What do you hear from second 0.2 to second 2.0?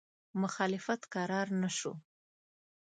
مخالفت کرار نه شو.